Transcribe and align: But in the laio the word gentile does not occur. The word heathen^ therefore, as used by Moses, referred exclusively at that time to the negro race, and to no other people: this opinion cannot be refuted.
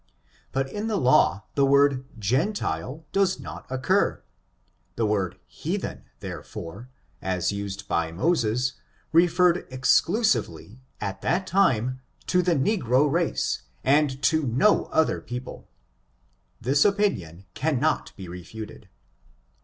But 0.51 0.67
in 0.67 0.87
the 0.87 0.97
laio 0.97 1.43
the 1.53 1.63
word 1.63 2.05
gentile 2.17 3.05
does 3.11 3.39
not 3.39 3.67
occur. 3.69 4.23
The 4.95 5.05
word 5.05 5.37
heathen^ 5.47 6.01
therefore, 6.21 6.89
as 7.21 7.51
used 7.51 7.87
by 7.87 8.11
Moses, 8.11 8.73
referred 9.11 9.67
exclusively 9.69 10.79
at 10.99 11.21
that 11.21 11.45
time 11.45 12.01
to 12.25 12.41
the 12.41 12.55
negro 12.55 13.07
race, 13.11 13.61
and 13.83 14.19
to 14.23 14.41
no 14.47 14.85
other 14.85 15.21
people: 15.21 15.67
this 16.59 16.83
opinion 16.83 17.45
cannot 17.53 18.11
be 18.17 18.27
refuted. 18.27 18.89